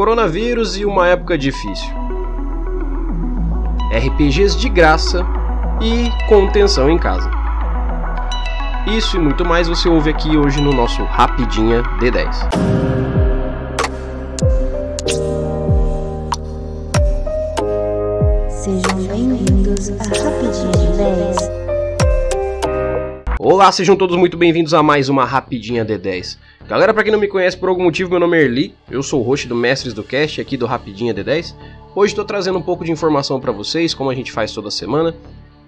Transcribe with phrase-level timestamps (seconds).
[0.00, 1.90] coronavírus e uma época difícil.
[3.92, 5.26] RPGs de graça
[5.78, 7.30] e contenção em casa.
[8.86, 12.34] Isso e muito mais você ouve aqui hoje no nosso Rapidinha D10.
[18.48, 21.59] Sejam bem-vindos a Rapidinha D10.
[23.42, 26.36] Olá, sejam todos muito bem-vindos a mais uma Rapidinha D10.
[26.68, 29.22] Galera, para quem não me conhece por algum motivo, meu nome é Erli, eu sou
[29.22, 31.54] o host do Mestres do Cast aqui do Rapidinha D10.
[31.94, 35.16] Hoje estou trazendo um pouco de informação para vocês, como a gente faz toda semana.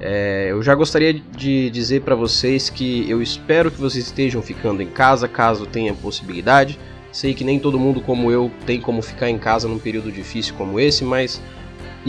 [0.00, 4.82] É, eu já gostaria de dizer para vocês que eu espero que vocês estejam ficando
[4.82, 6.78] em casa, caso tenha possibilidade.
[7.12, 10.54] Sei que nem todo mundo como eu tem como ficar em casa num período difícil
[10.54, 11.38] como esse, mas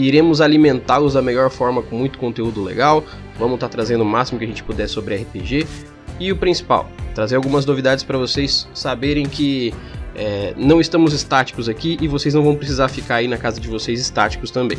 [0.06, 3.04] iremos alimentá-los da melhor forma com muito conteúdo legal.
[3.38, 5.66] Vamos estar tá trazendo o máximo que a gente puder sobre RPG.
[6.18, 9.72] E o principal, trazer algumas novidades para vocês saberem que
[10.14, 13.68] é, não estamos estáticos aqui e vocês não vão precisar ficar aí na casa de
[13.68, 14.78] vocês estáticos também.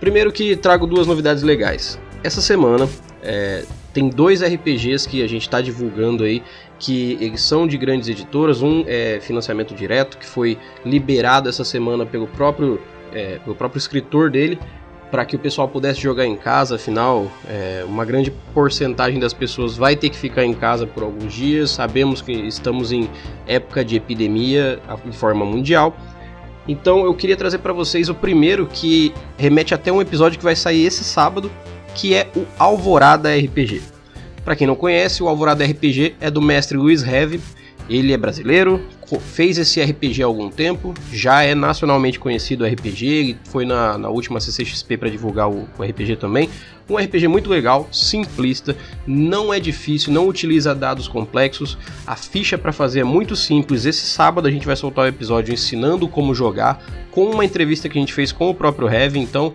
[0.00, 1.98] Primeiro que trago duas novidades legais.
[2.22, 2.88] Essa semana
[3.22, 6.42] é, tem dois RPGs que a gente está divulgando aí
[6.78, 8.62] que eles são de grandes editoras.
[8.62, 12.80] Um é financiamento direto que foi liberado essa semana pelo próprio
[13.14, 14.58] é, próprio escritor dele,
[15.10, 16.74] para que o pessoal pudesse jogar em casa.
[16.74, 21.32] Afinal, é, uma grande porcentagem das pessoas vai ter que ficar em casa por alguns
[21.32, 21.70] dias.
[21.70, 23.08] Sabemos que estamos em
[23.46, 25.96] época de epidemia de forma mundial.
[26.66, 30.56] Então eu queria trazer para vocês o primeiro que remete até um episódio que vai
[30.56, 31.50] sair esse sábado,
[31.94, 33.82] que é o Alvorada RPG.
[34.44, 37.40] Para quem não conhece, o Alvorada RPG é do mestre Luiz Heve.
[37.88, 38.80] Ele é brasileiro,
[39.18, 44.08] fez esse RPG há algum tempo, já é nacionalmente conhecido o RPG, foi na, na
[44.08, 46.48] última CCXP para divulgar o, o, RPG também.
[46.88, 52.72] Um RPG muito legal, simplista, não é difícil, não utiliza dados complexos, a ficha para
[52.72, 53.86] fazer é muito simples.
[53.86, 57.88] Esse sábado a gente vai soltar o um episódio ensinando como jogar, com uma entrevista
[57.88, 59.54] que a gente fez com o próprio Heavy, então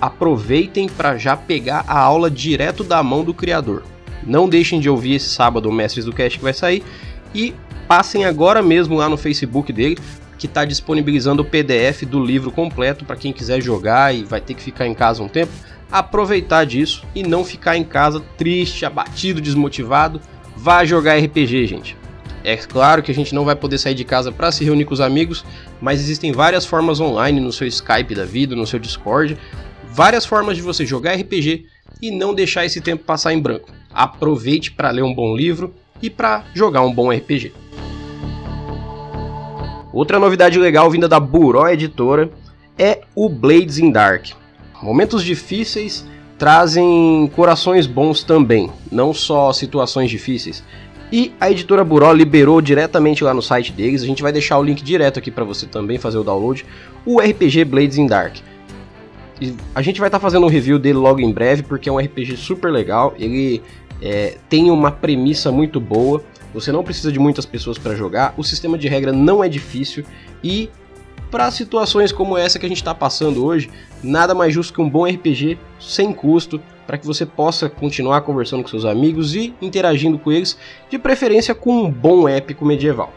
[0.00, 3.82] aproveitem para já pegar a aula direto da mão do criador.
[4.26, 6.82] Não deixem de ouvir esse sábado o Mestres do Cast que vai sair
[7.34, 7.54] e
[7.88, 9.98] passem agora mesmo lá no Facebook dele,
[10.38, 14.54] que está disponibilizando o PDF do livro completo para quem quiser jogar e vai ter
[14.54, 15.52] que ficar em casa um tempo.
[15.90, 20.20] Aproveitar disso e não ficar em casa triste, abatido, desmotivado.
[20.56, 21.96] Vá jogar RPG, gente.
[22.44, 24.94] É claro que a gente não vai poder sair de casa para se reunir com
[24.94, 25.44] os amigos,
[25.80, 29.36] mas existem várias formas online no seu Skype da vida, no seu Discord,
[29.90, 31.66] várias formas de você jogar RPG
[32.00, 33.70] e não deixar esse tempo passar em branco.
[33.92, 37.52] Aproveite para ler um bom livro e para jogar um bom RPG.
[39.96, 42.28] Outra novidade legal vinda da Buró Editora
[42.78, 44.26] é o Blades in Dark.
[44.82, 50.62] Momentos difíceis trazem corações bons também, não só situações difíceis.
[51.10, 54.62] E a editora Buró liberou diretamente lá no site deles, a gente vai deixar o
[54.62, 56.66] link direto aqui para você também fazer o download,
[57.06, 58.36] o RPG Blades in Dark.
[59.40, 61.92] E a gente vai estar tá fazendo um review dele logo em breve, porque é
[61.92, 63.62] um RPG super legal, ele
[64.02, 66.22] é, tem uma premissa muito boa,
[66.56, 70.06] você não precisa de muitas pessoas para jogar, o sistema de regra não é difícil
[70.42, 70.70] e
[71.30, 73.68] para situações como essa que a gente está passando hoje,
[74.02, 78.62] nada mais justo que um bom RPG sem custo para que você possa continuar conversando
[78.62, 80.56] com seus amigos e interagindo com eles,
[80.88, 83.12] de preferência com um bom épico medieval.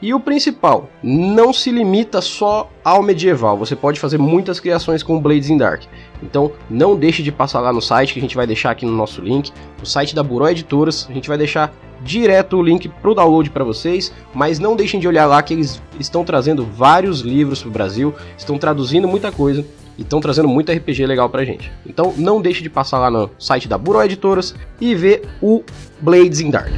[0.00, 5.20] E o principal, não se limita só ao medieval, você pode fazer muitas criações com
[5.20, 5.84] Blades in Dark.
[6.22, 8.92] Então não deixe de passar lá no site que a gente vai deixar aqui no
[8.92, 9.50] nosso link,
[9.82, 13.50] o site da Buró Editoras, a gente vai deixar direto o link para o download
[13.50, 17.68] para vocês, mas não deixem de olhar lá que eles estão trazendo vários livros para
[17.68, 19.64] o Brasil, estão traduzindo muita coisa
[19.96, 21.72] e estão trazendo muito RPG legal pra gente.
[21.86, 25.64] Então não deixe de passar lá no site da Buró Editoras e ver o
[26.00, 26.72] Blades in Dark.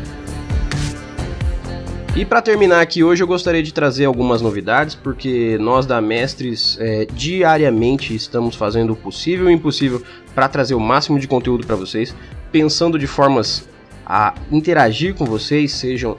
[2.18, 6.76] E para terminar aqui hoje eu gostaria de trazer algumas novidades, porque nós da Mestres
[6.80, 10.02] é, diariamente estamos fazendo o possível e o impossível
[10.34, 12.12] para trazer o máximo de conteúdo para vocês,
[12.50, 13.68] pensando de formas
[14.04, 16.16] a interagir com vocês, sejam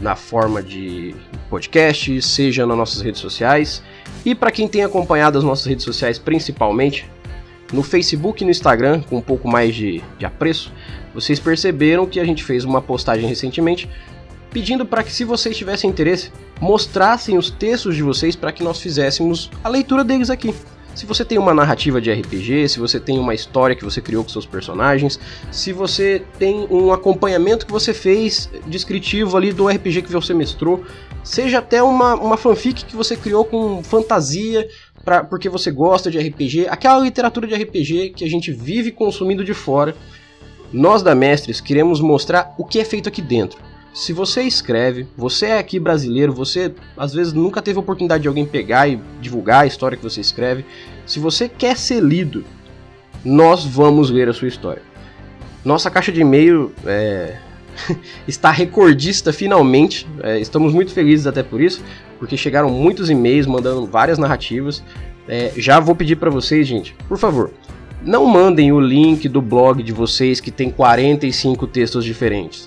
[0.00, 1.14] na forma de
[1.50, 3.82] podcast, seja nas nossas redes sociais.
[4.24, 7.06] E para quem tem acompanhado as nossas redes sociais principalmente,
[7.70, 10.72] no Facebook e no Instagram, com um pouco mais de, de apreço,
[11.12, 13.86] vocês perceberam que a gente fez uma postagem recentemente
[14.52, 18.80] pedindo para que, se vocês tivessem interesse, mostrassem os textos de vocês para que nós
[18.80, 20.54] fizéssemos a leitura deles aqui.
[20.94, 24.22] Se você tem uma narrativa de RPG, se você tem uma história que você criou
[24.22, 25.18] com seus personagens,
[25.50, 30.84] se você tem um acompanhamento que você fez descritivo ali do RPG que você mestrou,
[31.24, 34.68] seja até uma, uma fanfic que você criou com fantasia,
[35.02, 39.42] pra, porque você gosta de RPG, aquela literatura de RPG que a gente vive consumindo
[39.42, 39.96] de fora,
[40.70, 43.58] nós da Mestres queremos mostrar o que é feito aqui dentro.
[43.92, 48.28] Se você escreve, você é aqui brasileiro, você às vezes nunca teve a oportunidade de
[48.28, 50.64] alguém pegar e divulgar a história que você escreve.
[51.04, 52.44] Se você quer ser lido,
[53.24, 54.82] nós vamos ler a sua história.
[55.62, 57.36] Nossa caixa de e-mail é,
[58.26, 60.08] está recordista finalmente.
[60.22, 61.82] É, estamos muito felizes até por isso,
[62.18, 64.82] porque chegaram muitos e-mails mandando várias narrativas.
[65.28, 67.52] É, já vou pedir para vocês, gente, por favor,
[68.02, 72.66] não mandem o link do blog de vocês que tem 45 textos diferentes.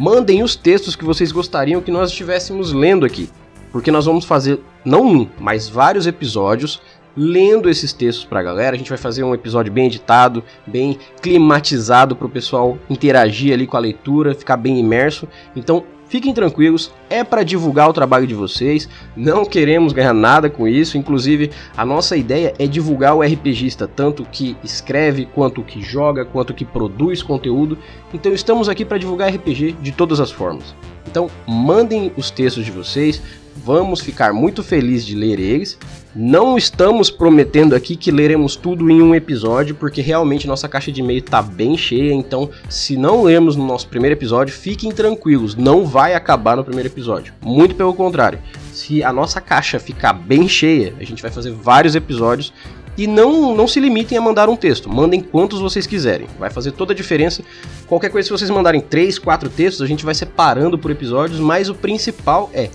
[0.00, 3.28] Mandem os textos que vocês gostariam que nós estivéssemos lendo aqui,
[3.70, 6.80] porque nós vamos fazer não um, mas vários episódios
[7.14, 8.74] lendo esses textos para a galera.
[8.74, 13.66] A gente vai fazer um episódio bem editado, bem climatizado para o pessoal interagir ali
[13.66, 15.28] com a leitura, ficar bem imerso.
[15.54, 20.66] Então, Fiquem tranquilos, é para divulgar o trabalho de vocês, não queremos ganhar nada com
[20.66, 26.24] isso, inclusive a nossa ideia é divulgar o RPGista, tanto que escreve, quanto que joga,
[26.24, 27.78] quanto que produz conteúdo.
[28.12, 30.74] Então estamos aqui para divulgar RPG de todas as formas.
[31.06, 33.22] Então mandem os textos de vocês,
[33.64, 35.78] Vamos ficar muito felizes de ler eles.
[36.14, 41.00] Não estamos prometendo aqui que leremos tudo em um episódio, porque realmente nossa caixa de
[41.00, 42.12] e-mail está bem cheia.
[42.12, 46.88] Então, se não lermos no nosso primeiro episódio, fiquem tranquilos, não vai acabar no primeiro
[46.88, 47.34] episódio.
[47.42, 48.40] Muito pelo contrário,
[48.72, 52.52] se a nossa caixa ficar bem cheia, a gente vai fazer vários episódios
[52.96, 56.26] e não, não se limitem a mandar um texto, mandem quantos vocês quiserem.
[56.38, 57.42] Vai fazer toda a diferença.
[57.86, 61.68] Qualquer coisa, se vocês mandarem 3, 4 textos, a gente vai separando por episódios, mas
[61.68, 62.68] o principal é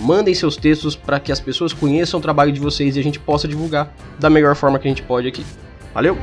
[0.00, 3.20] Mandem seus textos para que as pessoas conheçam o trabalho de vocês e a gente
[3.20, 5.44] possa divulgar da melhor forma que a gente pode aqui.
[5.92, 6.16] Valeu?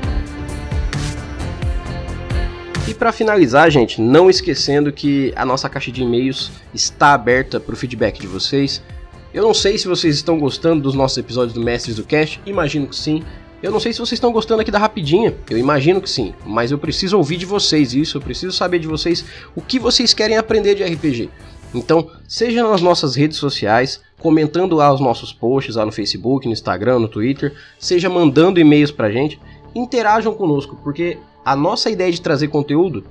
[2.88, 7.74] E para finalizar, gente, não esquecendo que a nossa caixa de e-mails está aberta para
[7.74, 8.82] o feedback de vocês.
[9.32, 12.88] Eu não sei se vocês estão gostando dos nossos episódios do Mestres do Cast, imagino
[12.88, 13.24] que sim.
[13.62, 16.72] Eu não sei se vocês estão gostando aqui da rapidinha, eu imagino que sim, mas
[16.72, 19.26] eu preciso ouvir de vocês isso, eu preciso saber de vocês
[19.56, 21.30] o que vocês querem aprender de RPG.
[21.78, 26.54] Então, seja nas nossas redes sociais, comentando lá os nossos posts lá no Facebook, no
[26.54, 29.40] Instagram, no Twitter, seja mandando e-mails pra gente,
[29.76, 33.04] interajam conosco, porque a nossa ideia de trazer conteúdo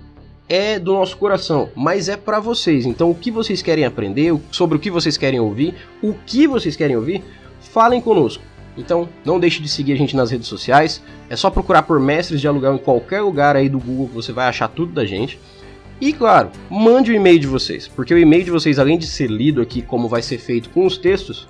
[0.49, 2.87] é do nosso coração, mas é para vocês.
[2.87, 6.77] Então, o que vocês querem aprender, sobre o que vocês querem ouvir, o que vocês
[6.77, 7.25] querem ouvir,
[7.61, 8.43] falem conosco.
[8.77, 11.03] Então, não deixe de seguir a gente nas redes sociais.
[11.31, 14.33] É só procurar por Mestres de Aluguel em qualquer lugar aí do Google que você
[14.33, 15.41] vai achar tudo da gente.
[16.01, 19.31] E claro, mande o e-mail de vocês, porque o e-mail de vocês, além de ser
[19.31, 21.49] lido aqui como vai ser feito com os textos,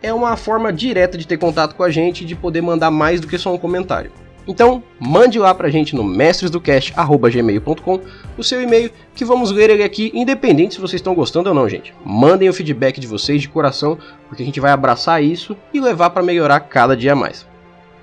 [0.00, 3.20] é uma forma direta de ter contato com a gente e de poder mandar mais
[3.20, 4.12] do que só um comentário.
[4.46, 8.00] Então, mande lá pra gente no mestresdocast.gmail.com
[8.38, 11.68] o seu e-mail que vamos ler ele aqui, independente se vocês estão gostando ou não,
[11.68, 11.92] gente.
[12.02, 16.10] Mandem o feedback de vocês de coração, porque a gente vai abraçar isso e levar
[16.10, 17.46] para melhorar cada dia mais.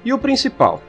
[0.04, 0.84] E o principal,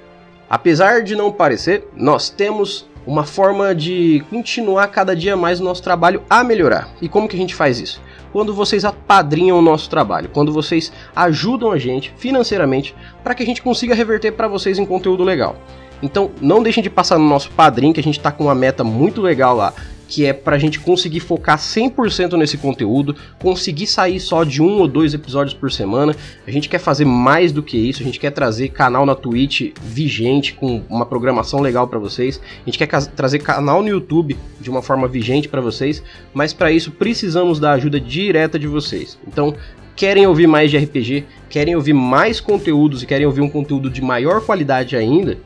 [0.48, 5.82] apesar de não parecer, nós temos uma forma de continuar cada dia mais o nosso
[5.82, 6.88] trabalho a melhorar.
[7.00, 8.02] E como que a gente faz isso?
[8.32, 13.46] Quando vocês apadrinham o nosso trabalho, quando vocês ajudam a gente financeiramente para que a
[13.46, 15.56] gente consiga reverter para vocês em conteúdo legal.
[16.02, 18.84] Então não deixem de passar no nosso padrinho, que a gente está com uma meta
[18.84, 19.72] muito legal lá
[20.08, 24.88] que é pra gente conseguir focar 100% nesse conteúdo, conseguir sair só de um ou
[24.88, 26.14] dois episódios por semana.
[26.46, 29.72] A gente quer fazer mais do que isso, a gente quer trazer canal na Twitch
[29.82, 32.40] vigente com uma programação legal para vocês.
[32.62, 36.70] A gente quer trazer canal no YouTube de uma forma vigente para vocês, mas para
[36.70, 39.18] isso precisamos da ajuda direta de vocês.
[39.26, 39.54] Então,
[39.96, 44.02] querem ouvir mais de RPG, querem ouvir mais conteúdos e querem ouvir um conteúdo de
[44.02, 45.38] maior qualidade ainda,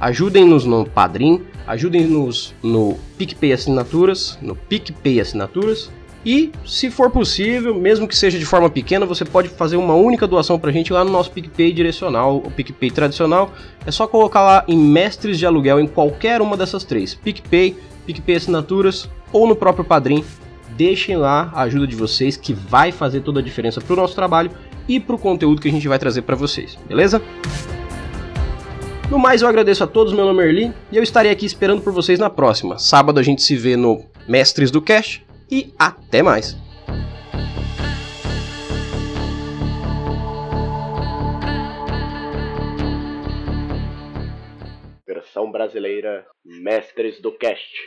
[0.00, 5.90] ajudem-nos no Padrim, ajudem-nos no PicPay Assinaturas, no PicPay Assinaturas.
[6.24, 10.26] E, se for possível, mesmo que seja de forma pequena, você pode fazer uma única
[10.26, 13.52] doação pra gente lá no nosso PicPay direcional, o PicPay tradicional.
[13.86, 17.74] É só colocar lá em Mestres de Aluguel em qualquer uma dessas três: PicPay,
[18.06, 20.22] PicPay Assinaturas ou no próprio Padrim.
[20.76, 24.50] Deixem lá a ajuda de vocês que vai fazer toda a diferença pro nosso trabalho
[24.88, 27.20] e pro conteúdo que a gente vai trazer para vocês, beleza?
[29.10, 31.82] No mais, eu agradeço a todos, meu nome é Erli, e eu estarei aqui esperando
[31.82, 32.78] por vocês na próxima.
[32.78, 36.56] Sábado a gente se vê no Mestres do Cash, e até mais!
[45.04, 47.80] Versão brasileira Mestres do Cast.